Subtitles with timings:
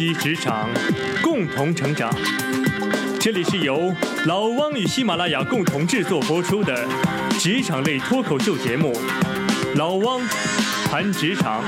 [0.00, 0.66] 习职场，
[1.22, 2.10] 共同成长。
[3.20, 6.88] 这里是由老汪与喜马拉雅共同制作播出的
[7.38, 8.94] 职场类脱口秀节目
[9.76, 10.22] 《老汪
[10.86, 11.62] 谈职场》。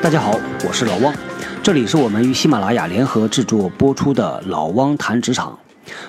[0.00, 1.12] 大家好，我是老汪，
[1.60, 5.58] 这里是我们与喜马拉雅联合制作播出的《老汪谈职场》。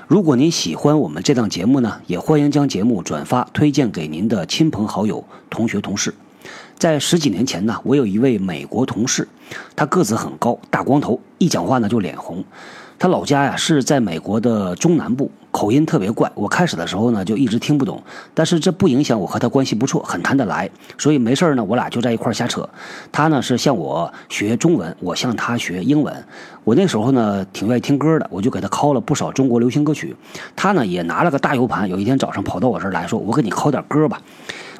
[0.07, 6.13] 如果您喜欢我们这档节目呢，也欢迎将节目转发推荐给您的亲朋好友、同学同事。
[6.77, 9.27] 在十几年前呢，我有一位美国同事，
[9.75, 12.43] 他个子很高，大光头，一讲话呢就脸红。
[12.97, 16.31] 他老家呀是在美国的中南部，口音特别怪。
[16.33, 18.01] 我开始的时候呢就一直听不懂，
[18.33, 20.69] 但是这不影响我和他关系不错，很谈得来。
[20.97, 22.67] 所以没事呢，我俩就在一块瞎扯。
[23.11, 26.25] 他呢是向我学中文，我向他学英文。
[26.63, 30.15] 我那时候呢挺愿意听歌的，我就给他拷了不少中国流行歌曲。
[30.55, 34.21] 他呢也拿了个大 U 盘，有一天早上跑到我这儿来说：“我给你拷点歌吧。”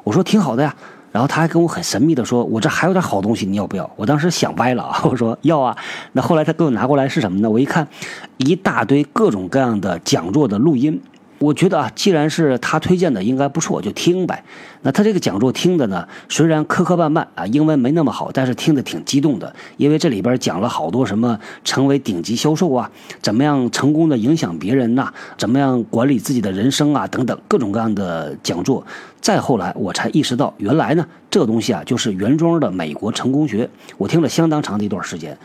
[0.06, 0.74] 我说：“挺好的呀。”
[1.16, 5.74] 然后他还跟我很神秘的说：“我这还有点好东西，你要不要？”我当时想歪了啊， 我说要啊。
[6.12, 7.50] 那后来他给我拿过来是什么呢？
[7.50, 7.88] 我一看，
[8.36, 11.02] 一大堆各种各样的讲座的录音。
[11.40, 14.44] 我觉得啊，既然是他推荐的，应该不错，就听呗。
[14.82, 22.92] 那他这个讲座听的呢，虽然磕磕绊绊啊，英文没那么好，但是听得挺激动的，因为这里边讲了好多什么成为顶级销售啊，
[23.22, 28.86] 怎么样成功的影响别人呐，怎么样管理自己的人生啊，等等各种各样的讲座。
[29.26, 33.68] 再后来，我才意识到，原来呢，这东西啊，就是原装的美国成功学。
[33.98, 35.36] 我听了相当长的一段时间。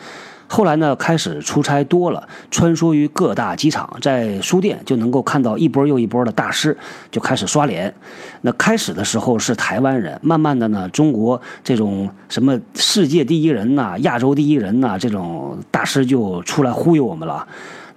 [0.47, 6.77] 后来呢，开始出差多了，穿梭于各大机场，在书店就能够看到一波又一波的大师，
[7.11, 7.95] 就开始刷脸。
[8.43, 17.49] 那开始的时候是台湾人，慢慢的呢，中国这种什么世界第一人呐、亚洲第一人呐，这种大师就出来忽悠我们了。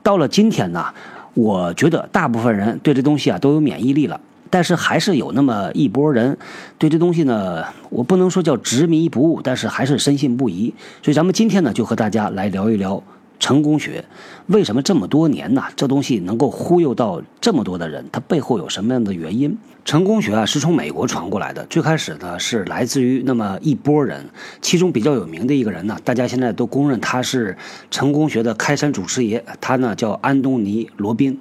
[0.01, 0.85] 到了今天呢，
[1.33, 4.17] 我觉得大部分人对这东西啊都有免疫力了。
[4.53, 6.37] 但是还是有那么一波人，
[6.77, 10.71] 对这东西呢，我不能说叫执迷不悟，但是还是深信不疑。
[11.01, 13.01] 所以咱们今天呢，就和大家来聊一聊
[13.39, 14.05] 成功学，
[14.45, 18.05] 为什么这么多年呢，这东西能够忽悠到这么多的人？
[18.11, 19.57] 它背后有什么样的原因？
[19.85, 24.23] 成功学啊，是从美国传过来的，最开始呢是来自于那么一波人，
[24.61, 27.57] 其中比较有名的一个人呢，大家现在都公认他是
[27.89, 31.39] 成功学的开山祖师爷，他呢叫安东尼·罗宾。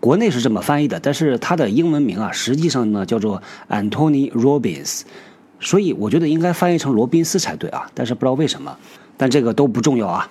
[0.00, 5.02] 国内是这么翻译的，但是他的英文名啊，实际上呢叫做 Anthony Robbins，
[5.60, 8.74] 所以我觉得应该翻译成罗宾斯才对啊，但是不知道为什么，
[9.18, 10.26] 但这个都不重要啊。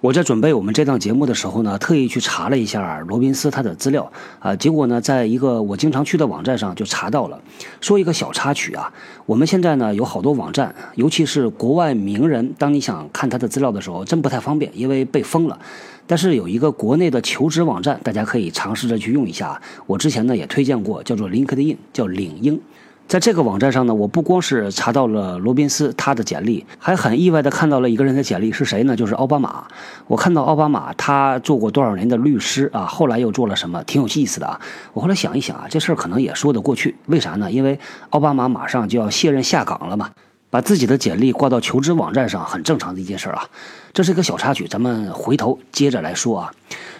[0.00, 4.08] 我在准备我们这档节目的时候呢，特意去查了一下罗宾斯他的资料
[4.38, 7.40] 啊，结果呢，在一个我经常去的网站上就查到了，
[7.80, 8.92] 说一个小插曲啊，
[9.26, 15.58] 我们现在呢有好多网站，尤其是国外名人，当你想看他的资料的时候，真不太方便，因为被封了。
[16.08, 19.60] 但是有一个国内的求职网站，大家可以尝试着去用一下。
[19.86, 22.60] 我之前呢也推荐过，叫做 LinkedIn，叫领英。
[23.06, 28.96] 在这个网站上呢，我不光是查到了罗宾斯他的简历，还很意外的看到了一个人的简历，是谁呢？
[28.96, 29.66] 就是奥巴马。
[30.06, 34.60] 我看到奥巴马他做过多少年的律师啊，后来又做了什么，挺有意思的啊。
[34.92, 36.96] 我后来想一想啊，这事儿可能也说得过去。
[37.06, 37.50] 为啥呢？
[37.50, 37.78] 因为
[38.10, 40.10] 奥巴马马上就要卸任下岗了嘛，
[40.50, 43.48] 把自己的简历挂到求职网站上，很正常的一件事儿啊。
[43.98, 46.54] 这是一个小插曲，咱们回头接着来说啊。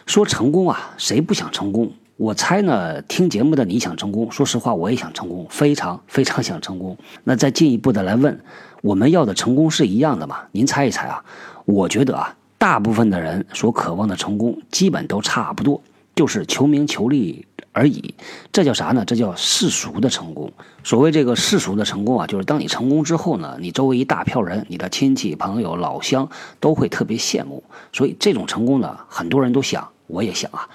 [0.05, 1.93] 说成功啊，谁不想成功？
[2.17, 6.99] 我猜呢，听节目的你想成功，说实话，我也想成功，非常非常想成功。
[7.23, 8.37] 那再进一步的来问，
[8.83, 10.41] 我们要的成功是一样的吗？
[10.51, 11.25] 您猜一猜啊？
[11.67, 15.81] 我觉得啊，大部分的人所渴望的成功，基本都差不多，
[16.17, 17.47] 就是求名求利
[17.79, 18.15] 而已。
[18.53, 19.05] 这叫啥呢？
[19.07, 20.53] 这叫世俗的成功。
[20.83, 26.29] 所谓这个世俗的成功啊，就是当你成功之后呢，你周围一大票人，你的亲戚朋友老乡
[26.59, 27.63] 都会特别羡慕。
[27.93, 30.69] 所以这种成功呢，很多人都想，我也想啊。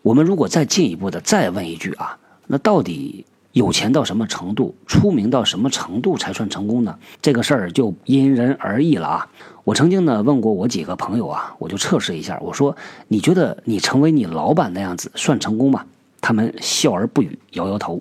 [0.00, 2.16] 我们如果再进一步的再问一句啊，
[2.46, 6.98] 那到底有钱到什么程度，出名到什么程度才算成功呢？
[7.20, 9.28] 这个事儿就因人而异了啊。
[9.64, 12.76] 我曾经呢问过我几个朋友啊，我就测试一下，我说
[13.06, 15.84] 你觉得你成为你老板那样子算成功吗？
[16.22, 18.00] 他们笑而不语，摇摇头。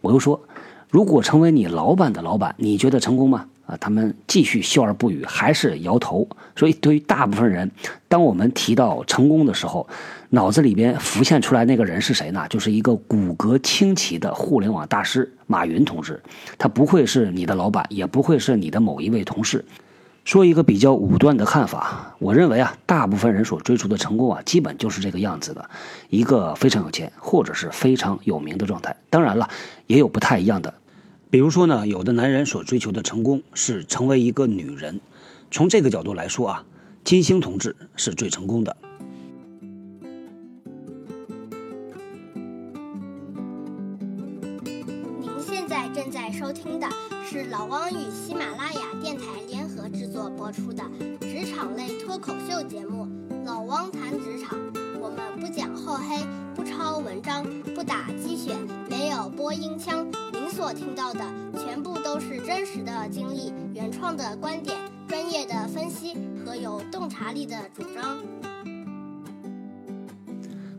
[0.00, 0.40] 我又说，
[0.88, 3.46] 如果成为你老板的老板，你觉得成功吗？
[3.66, 6.26] 啊，他们继续笑而不语，还是摇头。
[6.56, 7.70] 所以对于大部分人，
[8.08, 9.86] 当我们提到成功的时候，
[10.30, 12.44] 脑子里边浮现出来那个人是谁呢？
[12.50, 16.20] 就是一个骨骼清奇的互联网大师马云同志。
[16.58, 19.64] 他不会是你的老板，也不会是你的某一位同事。
[20.24, 25.68] 说一个比较武断的看法，我认为啊，大部分人所追求的成功啊，基本就是这个样子的：
[26.08, 28.96] 一个非常有钱或者是非常有名的状态。
[29.08, 29.48] 当然了，
[29.86, 30.74] 也有不太一样的。
[31.30, 35.00] 比如说呢，有的男人所追求的成功是成为一个女人。
[35.50, 36.64] 从这个角度来说啊，
[37.02, 38.76] 金星同志是最成功的。
[46.10, 46.88] 在收听的
[47.24, 50.82] 是老汪与喜马拉雅电台联合制作播出的
[51.20, 53.06] 职场类脱口秀节目
[53.44, 54.58] 《老汪谈职场》。
[55.00, 56.18] 我们不讲厚黑，
[56.52, 57.44] 不抄文章，
[57.76, 58.56] 不打鸡血，
[58.88, 60.04] 没有播音腔。
[60.32, 61.20] 您所听到的
[61.56, 64.76] 全部都是真实的经历、原创的观点、
[65.06, 68.18] 专业的分析和有洞察力的主张。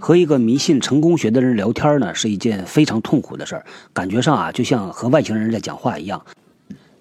[0.02, 6.26] 和一个迷信成功学的人聊天呢，是一件非常痛苦的事儿，感觉上啊，就像和外星人在讲话一样。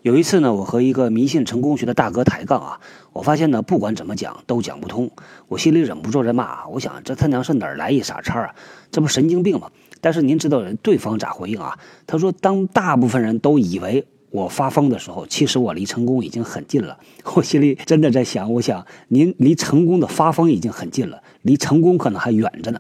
[0.03, 2.79] 有一次呢，我和一个迷信成功学的大哥抬杠啊，
[3.15, 5.11] 我发现呢，不管怎么讲都讲不通，
[5.49, 8.55] 我心里忍不住在骂啊，我想这他娘是哪儿来一傻叉啊？
[8.93, 9.71] 这不神经病吗？
[10.03, 11.79] 但是您知道对方咋回应啊？
[12.07, 16.99] 他说，当大部分人都以为我发疯的时候，其实我离成功已经很近了。
[17.35, 21.23] 我心里真的在想，我想您离成功的发疯已经很近了。
[21.43, 22.79] 离成功可能还远着呢，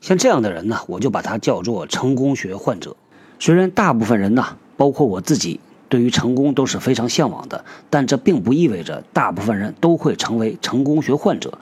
[0.00, 2.96] 像这样的人呢，我就把他叫做成功学患者。
[3.38, 11.58] 虽然大部分人呢，包括我自己，对于成功都是非常向往的，但这并不意味着大部分人都会成为成功学患者。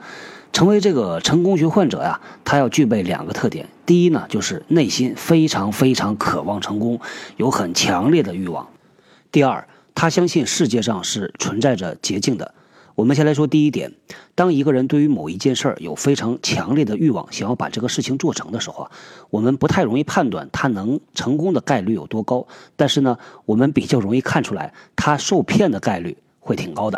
[0.51, 6.99] 成为这个成功学患者呀，他要具备两个特点：第一呢，就是内心非常非常渴望成功，
[7.35, 8.65] 有很强烈的欲望；
[9.33, 12.53] 第二，他相信世界上是存在着捷径的。
[12.95, 13.91] 我们先来说第一点，
[14.35, 18.91] 当一个人对于某一件事儿有非常强烈的欲望，想要把这个事情做成的时候啊，
[19.29, 22.47] 我们不太容易判断他能成功的概率有多高。
[22.77, 26.97] 但是呢，我们比较容易看出来他受骗的概率会挺高的。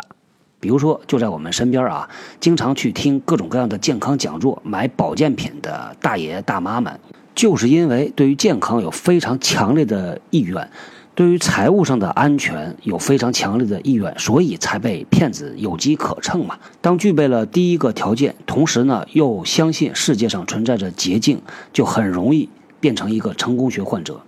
[0.60, 2.08] 比如说，就在我们身边啊，
[2.38, 6.96] 经常去听各种各样的健康讲座、买保健品的大爷大妈们，
[7.34, 10.70] 就是因为对于健康有非常强烈的意愿。
[11.18, 16.56] 对于财务上的安全有非常强烈的意愿，所以才被骗子有机可乘嘛。
[16.80, 21.42] 当具备了第一个条件，同时呢又相信世界上存在着捷径，
[21.72, 22.48] 就很容易
[22.78, 24.20] 变成一个成功学患者。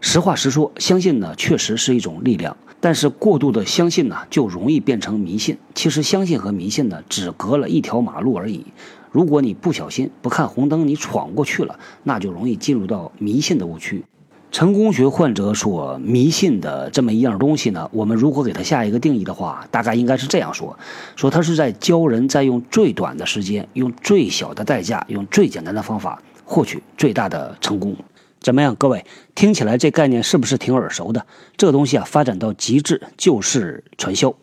[0.00, 5.58] 实话实说，相信呢确实是一种力量，但是过度的相信呢就容易变成迷信。
[5.74, 8.64] 其实相信和迷信呢只隔了一条马路而已。
[9.10, 14.04] 如果你不小心不看红灯，你闯过去了，那就容易进入到迷信的误区。
[14.50, 20.76] 成功学患者所迷信的这么一样东西呢，我们如果给它下一个定义的话，大概应该是这样说：
[21.16, 27.94] 说他是在教人在用最短的时间、用最小的代价、用最简单的方法获取最大的成功。
[28.40, 29.04] 怎么样，各位
[29.34, 31.26] 听起来这概念是不是挺耳熟的？
[31.56, 34.34] 这个东西啊，发展到极致就是传销。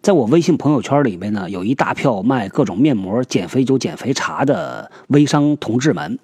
[0.00, 6.18] 在我微信朋友圈里面呢，有一大票卖各种面膜、减肥酒、减肥茶的微商同志们。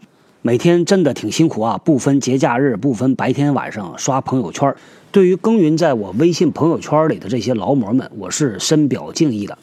[0.47, 4.73] 每天真的挺辛苦啊，不分节假日，不分白天晚上刷朋友圈。
[5.11, 9.59] 对于耕耘在我微信朋友圈里的这些劳模们，我是深表敬意的，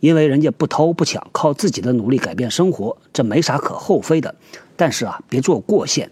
[0.00, 4.34] 因为人家不偷不抢，靠自己的努力改变生活，这没啥可厚非的。
[4.74, 6.10] 但是啊，别做过线。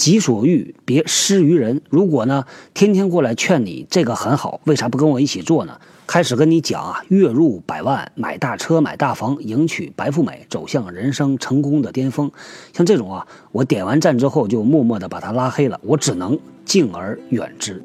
[0.00, 1.82] 己所欲，别施于人。
[1.90, 5.78] 如果呢，天天过来劝你这个很好，为啥不跟我一起做呢？
[6.06, 12.32] 开始跟你讲啊，月入百万，买大车，买大房，迎娶白富美，走向人生成功的巅峰。
[12.72, 17.84] 像这种啊，我点完赞之后就默默的把他拉黑了，我只能敬而远之。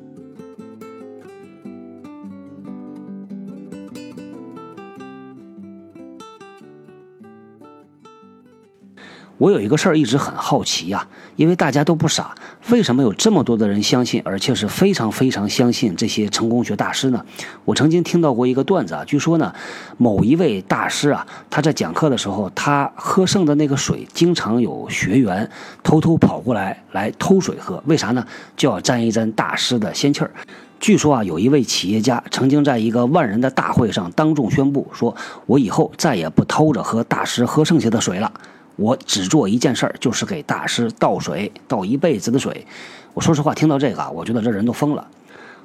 [9.37, 11.05] 我有一个事儿一直很好奇呀，
[11.35, 12.33] 因为大家都不傻，
[12.69, 17.25] 为什么有这么多的人相信，而且是非常非常相信这些成功学大师呢？
[17.65, 19.53] 我曾经听到过一个段子啊，据说呢，
[19.97, 25.49] 某一位大师啊，他在讲课的时候，他喝剩的那个水，经常有学员
[25.83, 28.25] 偷偷跑过来来偷水喝，为啥呢？
[28.55, 30.31] 就要沾一沾大师的仙气儿。
[30.79, 35.13] 据说啊，有一位企业家曾经在一个万人的大会上当众宣布，说
[35.45, 38.31] 我以后再也不偷着喝大师喝剩下的水了。
[38.75, 42.65] 我只做一件事儿，就是给大师倒水，倒一辈子的水。
[43.13, 45.07] 我说实话，听到这个啊，我觉得这人都疯了。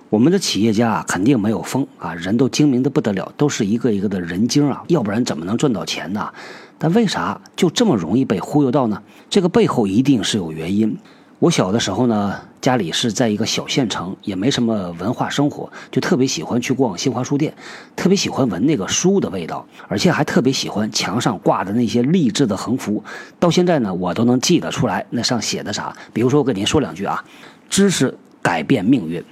[0.09, 6.33] 我们的企业家肯定没有疯啊，人都精明的不得了，都是一个一个的人精啊，要不然怎么能赚到钱呢？
[6.79, 9.02] 但为啥就这么容易被忽悠到呢？
[9.29, 10.97] 这个背后一定是有原因。
[11.40, 17.54] 我小的时候呢，家里是在一个小县城，也没什么文化生活，就特别喜欢去逛新华书店，
[17.97, 23.02] 特别喜欢闻那个书的味道，而且还特别喜欢墙上挂的那些励志的横幅。
[23.38, 25.97] 到现在呢，我都能记得出来那上写的啥。
[26.12, 27.25] 比如说，我跟您说两句啊：
[27.70, 29.25] 知识改变命运，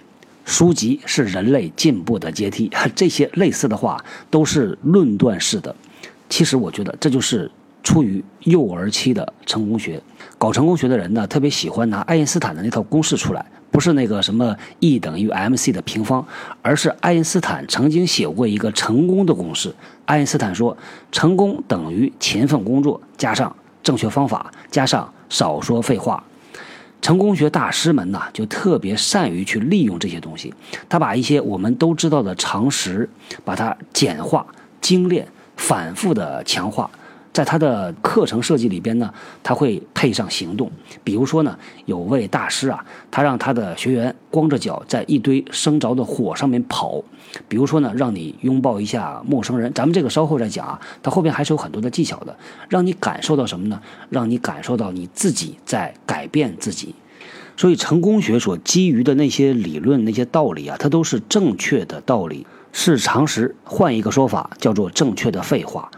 [0.46, 2.70] 书籍是人类进步的阶梯。
[2.96, 5.76] 这些类似的话都是论断式的。
[6.30, 7.50] 其实我觉得这就是。
[7.84, 10.02] 出于幼儿期的成功学，
[10.38, 16.24] 搞成功学的人呢，特别喜欢拿爱因斯坦的那套公式出来，不是那个什么 E 等于 mc 的平方，
[16.62, 19.74] 而是爱因斯坦曾经写过一个成功的公式。
[20.04, 20.76] 爱因斯坦说，
[21.10, 26.22] 成功等于勤奋工作加上正确方法加上少说废话。
[27.02, 30.54] 成功学大师们呢，就特别善于去利用这些东西。
[30.88, 33.08] 他把一些我们都知道的常识，
[33.44, 34.46] 把它简化、
[34.80, 35.26] 精炼、
[35.56, 36.88] 反复的强化。
[37.38, 39.14] 在他的课程设计里边呢，
[39.44, 40.68] 他会配上行动。
[41.04, 47.00] 比如说呢，有位大师啊，他让他的学员光着脚在一堆生着的火上面跑。
[47.46, 49.72] 比如说呢，让你拥抱一下陌生人。
[49.72, 52.36] 咱们这个稍后再讲啊，他后边还是有很多的技巧的，
[52.68, 53.80] 让你感受到什么呢？
[54.10, 56.92] 让你感受到你自己在改变自己。
[57.56, 63.54] 所以成功学所基于的那些理论、那些道理啊，它都是正确的道理，是常识。
[63.62, 65.88] 换一个说法，叫做正确的废话。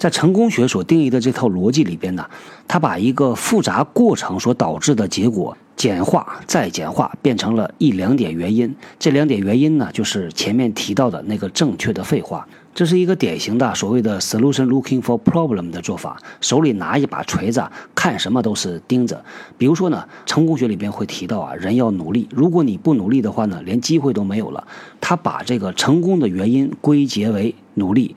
[0.00, 2.24] 在成功学所定义的这套逻辑里边呢，
[2.66, 8.74] 他把一个复杂过程所导致的结果简化再简化，变成了一两点原因。
[8.98, 12.48] 这两点原因呢，就是前面提到的那个正确的废话。
[12.74, 17.62] 这是一个典型的所谓的 solution looking for problem 的做法，手里拿一把锤子，
[17.94, 19.22] 看什么都是钉子。
[19.58, 24.66] 比如说呢，成功学里边会提到啊，人要努力，如果你不努力的话呢，连机会都没有了。
[24.98, 28.16] 他把这个成功的原因归结为努力。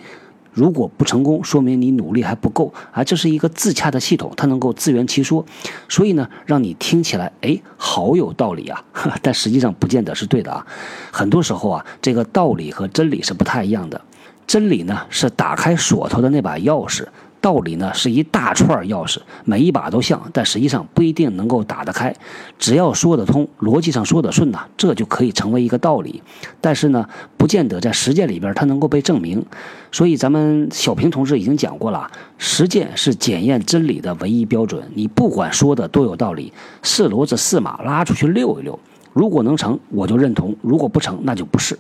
[0.53, 3.03] 如果不成功，说明你努力还不够啊！
[3.03, 5.45] 这是一个自洽的系统，它能够自圆其说，
[5.89, 8.83] 所以呢，让你听起来哎，好有道理啊！
[9.22, 10.65] 但实际上不见得是对的啊。
[11.12, 14.00] 很多时候啊，这个道理和真理是不太一样的。
[14.45, 17.07] 真理呢，是打开锁头的那把钥匙。
[17.43, 22.15] 道理呢是一大串钥匙，每一把都像，但实际上不一定能够打得开。
[22.57, 26.23] 只要说得通，逻辑上说得顺呢，这就可以成为一个道理。
[26.62, 29.45] 但是呢，不见得在实践里边它能够被证明。
[29.91, 34.81] 所以咱们小平同志已经讲过了，实践是检验真理的唯一标准。
[34.93, 38.79] 你不管说的多有道理，是骡子是马拉出去遛一遛，
[39.12, 41.77] 如果能成，我就认同；如果不成，那就不是。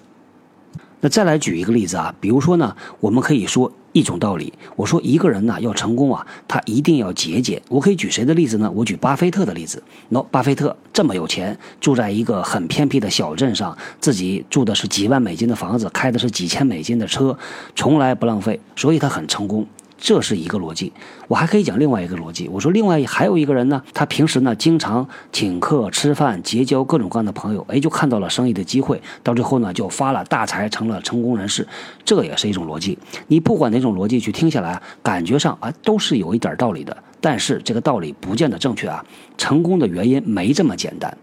[1.03, 3.71] 那再来举一个例子啊，比如说呢，我们可以说。
[3.93, 7.61] 一种道理，我说一个人呢要成功啊，他一定要节俭。
[7.69, 8.67] 我可以举谁的例子呢？
[8.73, 9.83] 我举巴菲特的例子。
[10.09, 17.37] 喏，巴菲特这么有钱，住在一个很偏僻的小镇上，自己住的是几万美金的房子，开的是几千美金的车，
[17.75, 19.63] 从来不浪费，所以他很成功。
[20.03, 20.91] 这是一个逻辑，
[21.29, 22.49] 我还可以讲另外一个逻辑。
[22.49, 31.65] 我说另外还有一个人呢，他平时呢经常请客吃饭，结交各种各样的朋友，哎，就看到了生意的机会，到最后呢就发了大财，成了成功人士。
[32.03, 32.99] 这也是一种逻辑。
[33.27, 39.05] 你不管哪种逻辑去听下来，感觉上啊都是有一点道理的，但是这个道理不见得正确啊。
[39.37, 41.17] 成功的原因没这么简单。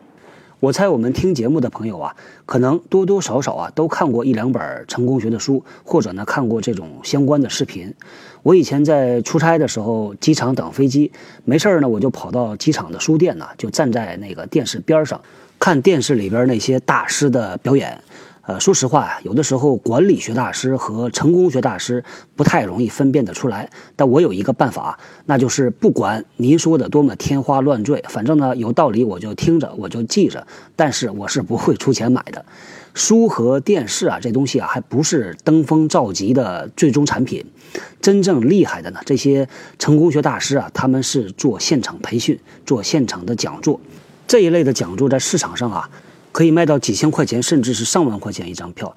[0.60, 2.14] 我猜我们听节目的朋友啊，
[2.44, 7.94] 可能多多少少啊都看过一两本成功学的书，或者呢看过这种相关的视频。
[8.42, 11.10] 我以前在出差的时候，机场等飞机，
[11.46, 15.18] 没事儿呢，我就跑到机场的书店呢，就站在那个电视边上，
[15.58, 17.98] 看电视里边那些大师的表演。
[18.42, 22.02] 呃，说实话，有的时候管理学大师和成功学大师
[22.34, 23.68] 不太容易分辨得出来。
[23.94, 30.46] 但我有一个办法，那就是不管您说的多么天花乱坠，反正呢有道理我就听着，我就记着。
[30.74, 32.44] 但是我是不会出钱买的。
[32.92, 37.44] 书和电视啊，这东西啊，还不是登峰造极的最终产品。
[38.00, 43.78] 真正厉害的呢，这些成功学大师啊，他们是做现场培训，做现场的讲座。
[44.26, 45.88] 这一类的讲座在市场上啊。
[46.32, 48.94] 可以卖到几千块钱，甚至是上万块钱一张票，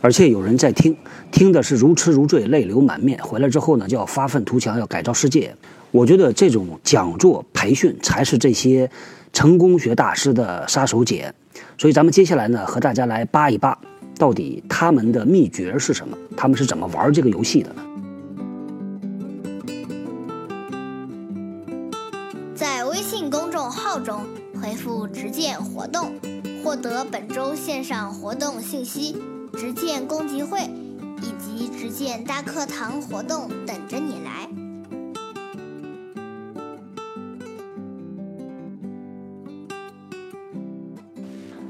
[0.00, 0.96] 而且有人在听，
[1.32, 3.18] 听的是如痴如醉，泪流满面。
[3.22, 5.54] 回来之后呢，就要发愤图强，要改造世界。
[5.90, 8.90] 我觉得这种讲座培训才是这些
[9.32, 11.32] 成功学大师的杀手锏。
[11.78, 13.78] 所以咱们接下来呢，和大家来扒一扒，
[14.18, 16.18] 到底他们的秘诀是什么？
[16.36, 17.82] 他们是怎么玩这个游戏的呢？
[22.54, 24.20] 在微信公众号中
[24.60, 26.12] 回复“直见活动”。
[26.64, 29.14] 获得本周线上活动信息、
[29.52, 30.60] 直见公集会
[31.20, 34.48] 以及直见大课堂活动等着你来。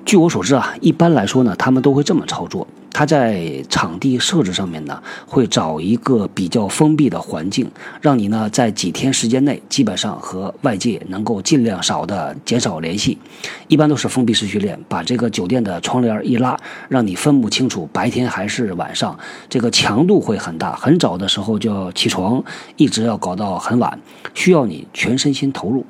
[0.04, 2.64] 据我所知啊，一般来说呢，他们都会这么操作。
[2.94, 7.68] 他在场地设置上面呢，会找一个比较封闭的环境，
[8.00, 13.18] 让你呢在几天时间内，基本上和外界能够尽量少的减少联系。
[13.66, 16.56] 一般都是封闭式训练，把这个酒店的窗帘一拉，
[16.88, 19.18] 让你分不清楚白天还是晚上。
[19.48, 22.42] 这个强度会很大，很早的时候就要起床，
[22.76, 23.98] 一直要搞到很晚，
[24.34, 25.84] 需要你全身心投入。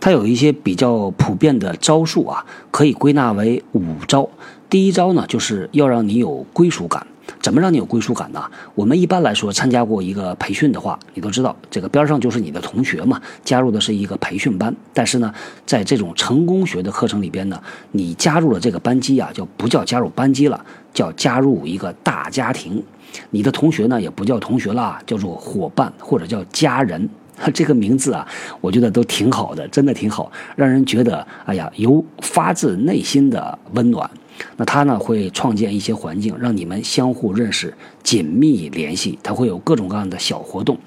[0.00, 4.28] 它有一些比较普遍的招数啊，可以归纳为五招。
[4.72, 7.06] 第一招呢，就是要让你有归属感。
[7.42, 8.42] 怎么让你有归属感呢？
[8.74, 14.74] 我们一般来说参加过一个培训的话，你都知道，这个边上就是你的同学嘛，加入的是一个培训班。
[14.94, 15.30] 但是呢，
[15.66, 20.64] 在这种成功学的课程里边呢，你加入了这个班级啊，就不叫加入班级了，
[20.94, 22.82] 叫加入一个大家庭。
[23.28, 27.06] 你的同学呢，也不叫同学了，叫做伙伴或者叫家人。
[27.54, 28.26] 这个名字啊，
[28.60, 34.08] 我觉得都挺好的，真的挺好，让人觉得哎呀，有发自内心的温暖。
[34.56, 37.72] 那他呢会创建一些环境，让你们相互认识、
[38.02, 39.18] 紧密联系。
[39.22, 40.78] 他会有各种各样的小活动。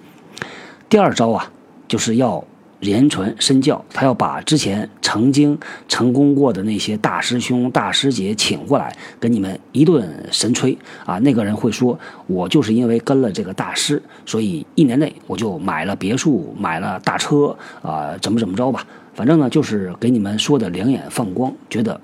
[0.89, 1.51] 第二招啊，
[1.87, 2.43] 就是要。
[2.85, 11.17] 言传身教，他要把之前曾经成功过的那些大师兄、大师姐请过来，跟你们一顿神吹啊！
[11.19, 18.85] 那个人会说：“我就是因为跟了这个大师，所以一年内我就买了别墅、买了大车啊，怎么怎么着吧？
[19.13, 21.99] 反正呢，就是给你们说的两眼放光，觉得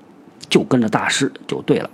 [0.49, 1.89] 就跟着大师就对了。”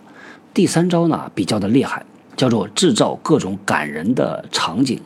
[0.54, 2.04] 第三招呢，比较的厉害，
[2.36, 5.00] 叫做制造各种感人的场景。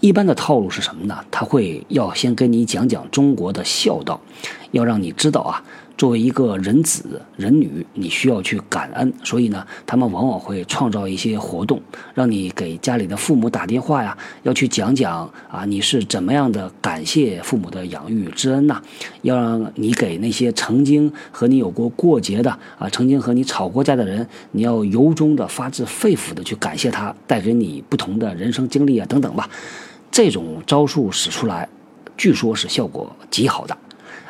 [0.00, 1.18] 一般的套路是什么呢？
[1.30, 4.18] 他会要先跟你讲讲中国的孝道，
[4.70, 5.62] 要让你知道啊，
[5.98, 9.12] 作为一个人子人女，你需要去感恩。
[9.22, 11.82] 所以呢，他们往往会创造一些活动，
[12.14, 18.80] 让你给家里的父母打电话呀，要去讲讲啊，你是怎么样的感谢父母的养育之恩呐？
[19.20, 29.46] 要让你给那些曾经和你有过过节的啊，曾经和你吵过架的人，你要由衷的发自肺腑的去感谢他，带给你不同的人生经历啊，等等吧。
[30.10, 31.68] 这种招数使出来，
[32.16, 33.76] 据说是效果极好的，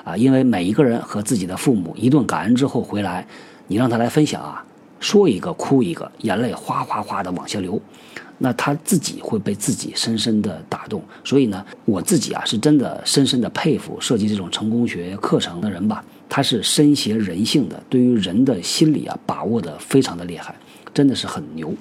[0.05, 3.27] 啊，因为每一个人和自己的父母一顿感恩之后回来，
[3.67, 4.65] 你让他来分享啊，
[5.01, 7.81] 说一个哭一个，眼泪哗哗哗的往下流，
[8.39, 11.03] 那他自己会被自己深深的打动。
[11.25, 20.55] 所以呢，我自己啊是真的深深的佩服设计这种成功学课程的人吧，他是深携人性的，对于人的心理啊把握的非常的厉害，
[20.93, 21.75] 真的是很牛。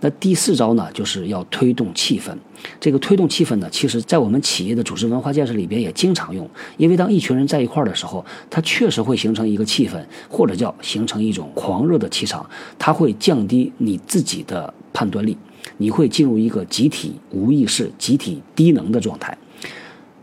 [0.00, 2.34] 那第四招呢，就是要推动气氛。
[2.80, 6.48] 这个推动气氛呢，其实在我们企业的组织文化建设里边也经常用。
[6.76, 12.48] 因为当一群人在一块儿的时候，它确实会形成一个气氛，或者叫形成一种狂热的气场。
[12.78, 15.36] 它会降低你自己的判断力，
[15.78, 19.36] 你会进入一个集体无意识、集体低能的状态。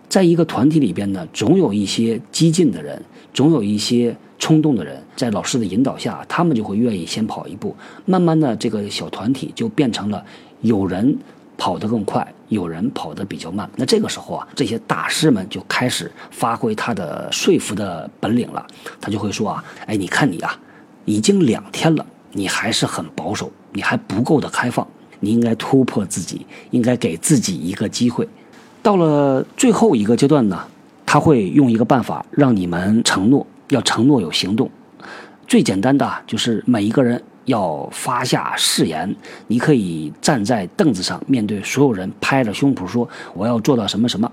[0.07, 3.01] 在一个团体里边呢，总有一些激进的人，
[3.33, 4.15] 总有一些。
[4.39, 7.75] 冲动的人在老师的引导下，他们就会愿意先跑一步。
[8.05, 10.23] 慢慢的，这个小团体就变成了
[10.61, 11.15] 有人
[11.57, 13.69] 跑得更快，有人跑得比较慢。
[13.75, 18.65] 那这个时候啊，这些大师们就开始发挥他的说服的本领了。
[19.01, 20.57] 他就会说啊，哎，你看你啊，
[21.03, 24.87] 已经两天了，你还是很保守，你还不够的开放，
[25.19, 28.27] 你应该突破自己，应该给自己一个机会。
[28.81, 30.65] 到了最后一个阶段呢，
[31.05, 33.45] 他会用一个办法让你们承诺。
[33.69, 34.69] 要承诺有行动，
[35.47, 39.15] 最简单的就是每一个人要发下誓言。
[39.47, 44.31] 你可以站在凳子上，面对所有人，拍着胸脯说我要做到什么什么。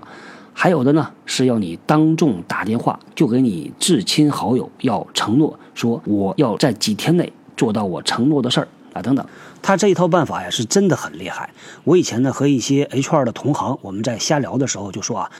[0.53, 9.23] 还有的呢，是要你当众打电话，就给你至亲好友要承诺说我要在几天内做到我承诺的事儿啊等等。
[9.61, 11.51] 他这一套办法呀，是真的很厉害。
[11.83, 15.31] 我以前呢和一些 HR 的同行，我们在瞎聊的时候就说啊，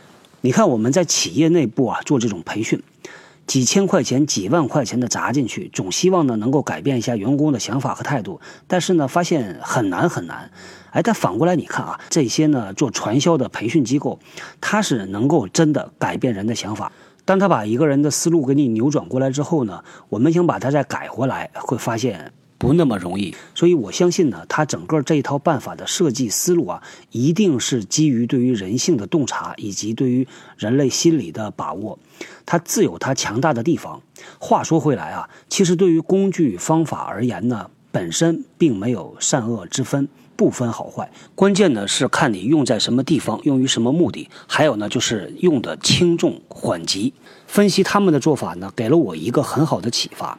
[0.41, 2.79] 你看我们在企业内部啊做这种培训。
[3.47, 10.51] 几千块钱、几万块钱的砸进去，总希望呢能够改变一下员工的想法和态度，但是呢发现很难很难。
[10.91, 14.19] 哎，但反过来你看啊，这些呢做传销的培训机构，
[14.59, 16.91] 他是能够真的改变人的想法。
[17.23, 22.31] 当他把一个人的思路给你扭转过来之后呢，我们想把他再改回来，会发现。
[22.57, 31.99] 不那么容易，所以我相信呢，他整个这一套办法的设计思路啊，一定是基于对于人性的洞察以及对于人类心理的把握，
[32.45, 34.01] 它自有它强大的地方。
[34.39, 47.13] 话说回来啊，其实对于工具方法而言呢，本身并没有善恶之分，不分好坏，关键呢是看你用在什么地方，用于什么目的，还有呢就是用的轻重缓急。
[47.45, 50.37] 分析他们的做法呢，给了我一个很好的启发。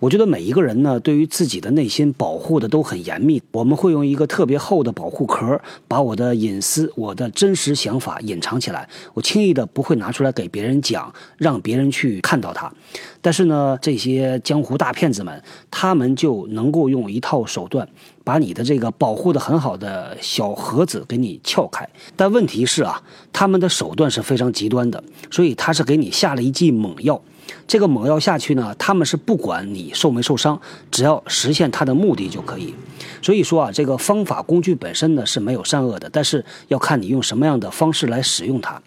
[0.00, 3.42] 我觉得每一个人呢，对于自己的内心保护的都很严密。
[3.50, 8.88] 我们会用一个特别厚的保护壳，把我的隐私、我的真实想法隐藏起来。
[9.14, 12.72] 我轻易的不会拿出来给别人讲，让别人去看到它。
[13.20, 17.88] 但是呢，这些江湖大骗子们，他们就能够用一套手段，
[18.22, 21.88] 把你的这个保护的很好的小盒子给你撬开。
[22.14, 27.20] 但问题是啊，他们的手段是非常极端的，所以他是给你下了一剂猛药。
[27.66, 32.74] 这个猛药下去呢，他们是不管你受没受伤，只要实现他的目的就可以。
[33.20, 38.80] 所以说啊，这个方法工具本身呢是没有善恶的，但是要看你用什么样的方式来使用它。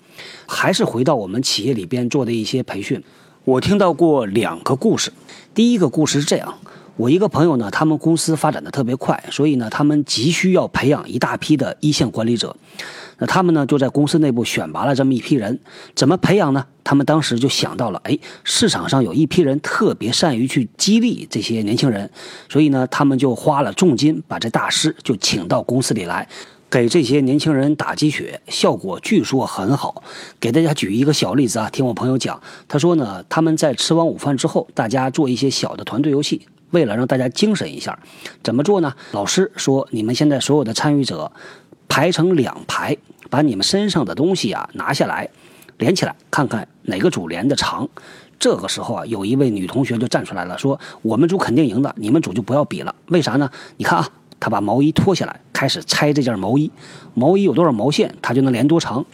[0.48, 3.04] 还是回到我们企业里边做的一些培训，
[3.44, 5.12] 我听到过两个故事。
[5.54, 6.58] 第一个故事是这样：
[7.02, 12.56] 我一个朋友呢，他们公司发展的特别快，所以呢，他们急需要培养一大批的一线管理者。
[13.18, 15.60] 那他们呢就在公司内部选拔了这么一批人，
[15.96, 16.64] 怎么培养呢？
[16.84, 22.08] 他们当时就想到了，哎，市场上有一批人特别善于去激励这些年轻人，
[22.48, 26.28] 所以呢，他们就花了重金把这大师就请到公司里来，
[26.70, 30.04] 给这些年轻人打鸡血，效果据说很好。
[30.40, 37.98] 给大家举一个小例子啊，听我朋友讲，他说呢，他们在吃完午饭之后，大家做一些小的团队游戏，为了让大家精神一下，
[38.44, 38.94] 怎么做呢？
[39.12, 41.32] 老师说，你们现在所有的参与者
[41.88, 42.98] 排成两排，
[43.30, 45.30] 把你们身上的东西啊拿下来，
[45.78, 47.88] 连起来，看看哪个组连的长。
[48.40, 52.96] 这个时候啊，有一位女同学就站出来了，说：“我们组肯定赢的，你们组就不要比了。
[53.10, 53.48] 为啥呢？
[53.78, 56.72] 你看啊，她把毛衣脱下来，开始拆这件毛衣，
[57.14, 59.06] 毛衣有多少毛线，她就能连多长。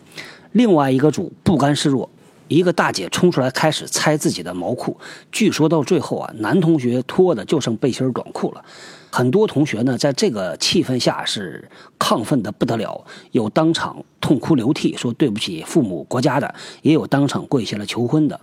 [0.54, 2.10] 另外一个组不甘示弱，
[2.48, 4.98] 一个大姐冲出来开始拆自己的毛裤。
[5.32, 8.64] 据说到最后啊，男同学脱的就剩背心短裤了。
[9.10, 18.40] 很多同学呢，在这个气氛下是亢奋的不得了，有当场痛哭流涕说对不起父母国家的，也有当场跪下来求婚的。”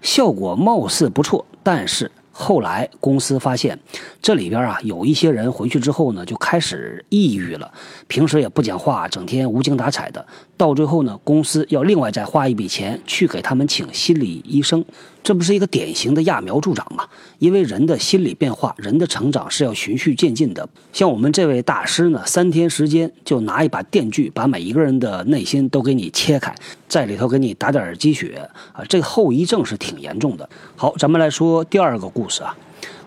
[0.00, 3.76] 效果貌似不错，但是后来公司发现，
[4.22, 7.68] 这里边啊有一些人回去之后呢，就开始抑郁了，
[8.06, 10.24] 平时也不讲话，整天无精打采的。
[10.56, 14.84] 到最后呢，公司要另外再花一笔钱去给他们请心理医生。
[15.22, 17.06] 这不是一个典型的揠苗助长吗？
[17.38, 20.66] 因为人的心理变化、人的成长是要循序渐进的。
[20.92, 26.54] 像我们这位大师呢，三天时间就拿一把电锯把每一个人的内心都给你切开，
[26.88, 30.48] 在里头给你打点鸡血啊，这个后遗症是挺严重的。
[30.76, 32.56] 好，咱们来说第二个故事啊。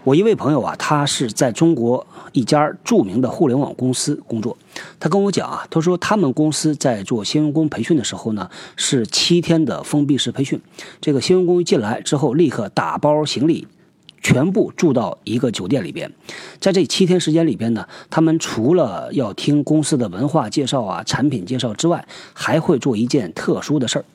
[0.04, 4.58] 我一位朋友啊，他是在中国一家著名的互联网公司工作。
[5.00, 10.60] 他跟我讲啊，他说他们公司在做新员工培训的时候呢，是七天的封闭式培训。
[11.00, 13.68] 这个新员工一进来之后，立刻打包行李，
[14.24, 16.12] 全部住到一个酒店里边。
[16.60, 24.06] 在这七天时间里边呢，他们除了要听公司的文化介绍啊、产品介绍之外，还会做一件特殊的事儿。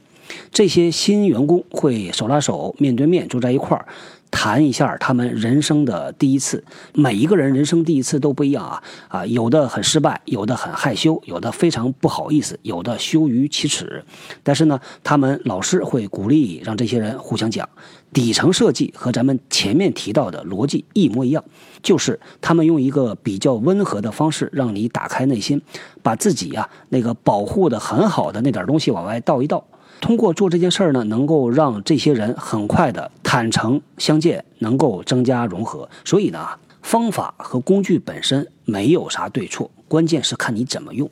[0.50, 3.86] 这些新员工会手拉手、面对面坐在一块儿。
[4.28, 6.62] 谈一下他们人生的第一次，
[6.92, 14.04] 每一个人人生第一次都不一样啊啊，有的很失败，有的很害羞，有的非常不好意思，有的羞于启齿。
[14.42, 17.66] 但是呢，他们老师会鼓励让这些人互相讲，
[18.12, 21.42] 底层设计和咱们前面提到的逻辑一模一样，
[21.80, 25.62] 就是他们用一个比较温和的方式让你打开内心，
[26.02, 29.64] 把自己呀那个保护的很好的那点东西往外倒一倒。
[30.00, 35.88] 通过做这件事儿呢，能够让这些人很快的坦诚相见，能够增加融合。
[36.04, 36.46] 所以呢，
[36.82, 41.11] 方法和工具本身没有啥对错，关键是看你怎么用。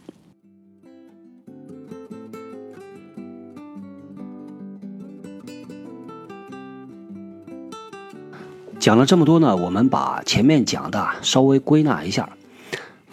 [8.78, 12.28] 讲了这么多呢，我们把前面讲的稍微归纳一下，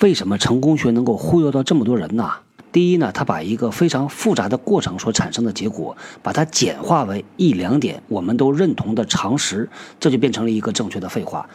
[0.01, 2.29] 为什么成功学能够忽悠到这么多人呢？
[2.71, 11.49] 第一呢，他把一个非常复杂的过程所产生的结果，把它简化为一两点我们都认同的常识，这就变成了一个正确的废话。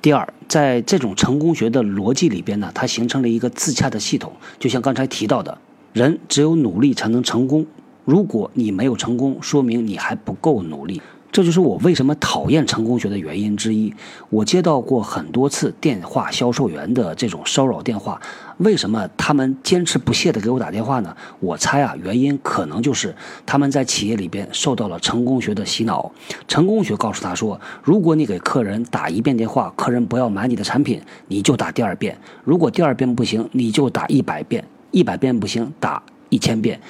[0.00, 5.56] 第二，在这种成功学的逻辑里边呢，它形成了一个自洽的系统，就像刚才提到的，
[5.92, 7.66] 人只有努力才能成功，
[8.04, 11.00] 如果你没有成功，说明你还不够努力。
[11.32, 13.92] 这就是我为什么讨厌成功学的原因之一。
[14.30, 18.20] 我接到过很多次电话销售员的这种骚扰电话，
[18.58, 21.16] 为什么他们坚持不懈地给我打电话呢？
[21.40, 23.14] 我猜啊，原因可能就是
[23.44, 26.12] 他们在企业里边受到了成功学的洗脑。
[26.46, 32.14] 成功学告诉他说，如果你给客人打一遍电话，客人不要买你的产品，你就打第二遍；
[32.44, 34.62] 如果第二遍不行，你就打一百遍；
[34.92, 36.80] 一百遍不行，打一千遍。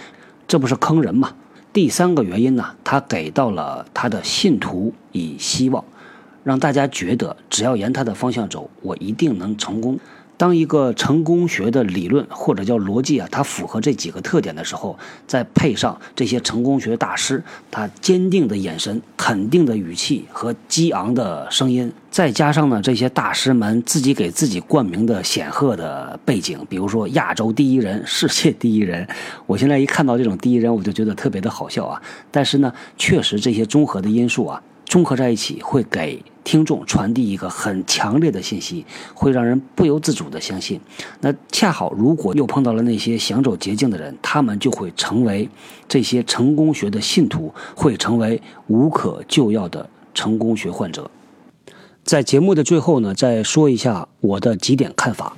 [0.47, 1.33] 这不是坑人吗？
[1.73, 5.83] 第三个原因呢，他给到了他的信徒以希望，
[6.45, 9.99] 让大家觉得只要沿他的方向走，我一定能成功。
[10.37, 29.07] 当一个成功学的理论或者叫逻辑啊，它符合这几个特点的时候，再配上这些成功学大师他坚定的眼神、肯定的语气和激昂的声音，再加上呢这些大师们自己给自己冠名的显赫的背景，比如说亚洲第一人、世界第一人，
[29.47, 32.03] 我现在一看到这种第一人，我就觉得特别的好笑啊。
[32.33, 34.61] 但是呢，确实这些综合的因素啊。
[34.87, 40.81] 综合在一起，会给听众传递一个很强烈的信息，会让人不由自主的相信。
[41.21, 45.49] 那恰好，如果又碰到了那些想走捷径的人，他们就会成为
[45.89, 51.11] 这些成功学的信徒，会成为无可救药的成功学患者。
[52.05, 55.37] 在节目的最后呢，再说一下我的几点看法。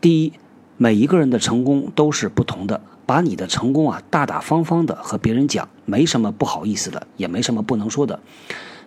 [0.00, 0.32] 第一，
[0.76, 2.80] 每一个人的成功都是不同的。
[3.12, 8.18] 把你的成功啊，大大方方的和别人讲，没什么不好意思的，也没什么不能说的。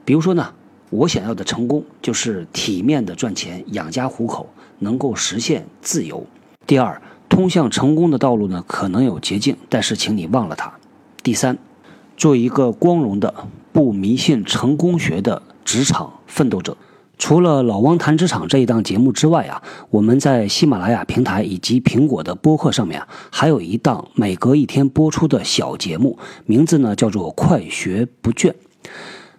[0.03, 0.51] 比如说呢，
[0.89, 6.25] 我想要的成功就是体面的赚钱，养家糊口，能够实现自由。
[6.65, 10.73] 第二，通向成功的道路呢，可能有捷径，但是请你忘了它。
[11.21, 11.59] 第三，
[12.17, 13.31] 做一个光荣的、
[13.71, 16.75] 不迷信成功学的职场奋斗者。
[17.17, 28.49] 除了老汪谈职场这一档节目之外啊，我们在喜马拉雅平台以及苹果的播客上面啊，还有一档每隔一天播出的小节目，名字呢叫做《快学不倦》。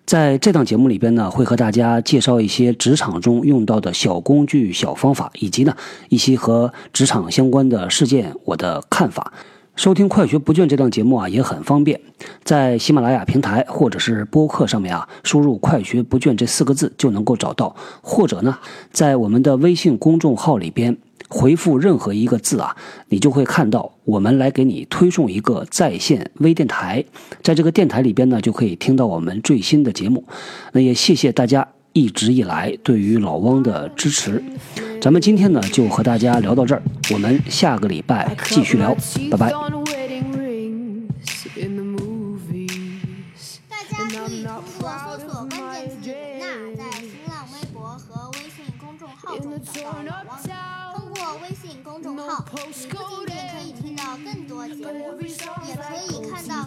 [0.07, 5.77] 在这档节目里边呢，会和大家介绍一些职场中用到的小工具、小方法，以及呢
[6.09, 9.33] 一些和职场相关的事件，我的看法。
[9.77, 12.01] 收听《快学不倦》这档节目啊，也很方便，
[12.43, 18.59] 在喜马拉雅平台或者是播客上面啊，输入“快学不倦”这四个字就能够找到，或者呢，
[18.91, 20.97] 在我们的微信公众号里边
[21.29, 22.75] 回复任何一个字啊，
[23.11, 27.05] 你就会看到我们来给你推送一个在线微电台，
[27.43, 30.25] 在这个电台里边呢，就可以听到我们最新的节目。
[30.73, 34.45] 那也谢谢大家一直以来对于老汪的支持。
[35.01, 38.95] 咱们今天呢就和大家聊到这儿，我们下个礼拜继续聊，
[39.31, 39.51] 拜拜。
[43.71, 46.45] 大家可以通过搜索关键词“人呐”
[46.77, 50.37] 在新浪微博和微信公众号中找到老汪。
[50.97, 55.17] 通过微信公众号，你不仅仅可以听到更多节目，
[55.67, 56.67] 也可以看到